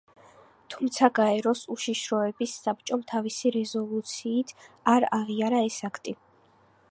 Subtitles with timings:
[0.75, 4.57] თუმცა გაეროს უშიშროების საბჭომ თავისი რეზოლუციით
[4.95, 6.17] არ აღიარა ეს აქტი.